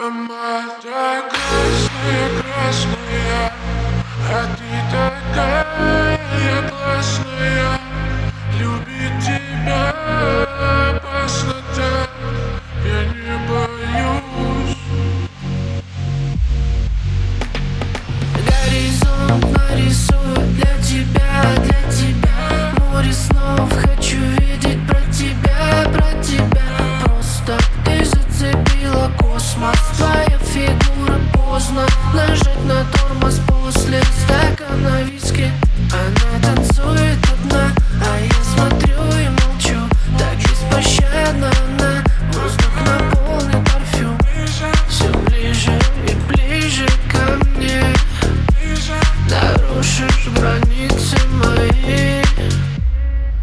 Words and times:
Помада 0.00 1.28
красная, 1.28 2.28
красная 2.40 3.52
А 4.32 4.46
ты 4.56 4.70
такая 4.90 5.59
космос 29.60 29.78
Твоя 29.96 30.38
фигура 30.38 31.20
поздно. 31.34 31.86
Нажать 32.14 32.64
на 32.64 32.84
тормоз 32.84 33.40
после 33.46 34.00
стакана 34.24 35.02
виски. 35.02 35.50
Она 35.92 36.54
танцует 36.54 37.18
одна, 37.32 37.72
а 38.02 38.20
я 38.20 38.44
смотрю 38.44 39.02
и 39.18 39.28
молчу. 39.28 39.78
Так 40.18 40.36
беспощадна 40.38 41.50
она 41.68 42.02
Воздух 42.32 42.72
наполнен 42.86 43.64
парфюм. 43.64 44.18
Все 44.88 45.08
ближе 45.26 45.72
и 46.08 46.14
ближе 46.32 46.86
ко 47.10 47.44
мне. 47.56 47.82
Нарушишь 49.28 50.28
границы 50.36 51.16
мои. 51.34 52.22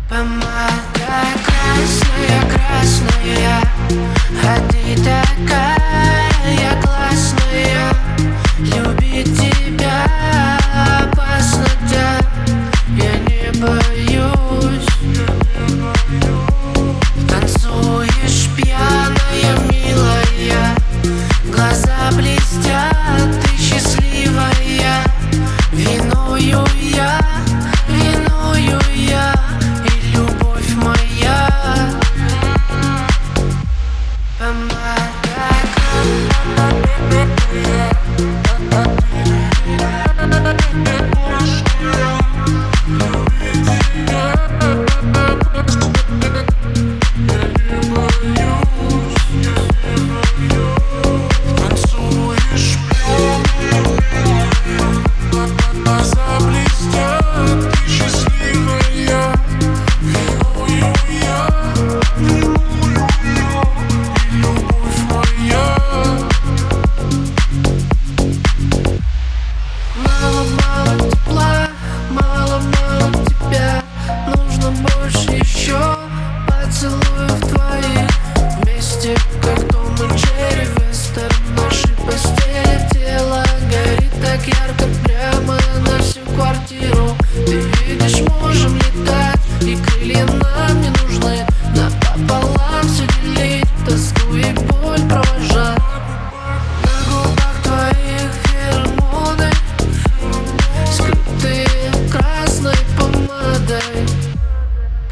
Помада 0.09 1.21
красная, 1.45 2.41
красная. 2.49 3.61
А 4.43 4.59
ты 4.69 4.95
такая 4.95 5.66
Never 34.47 34.59
mind, 34.59 34.71
I 34.71 36.31
come. 36.55 37.96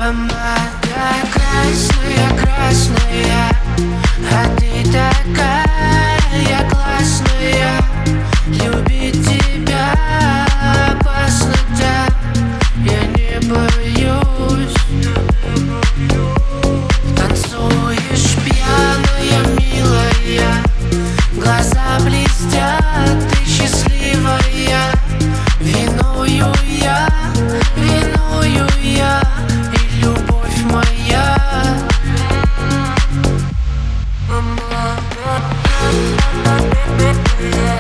am 0.06 0.30
I? 0.30 0.75
Yeah. 37.46 37.75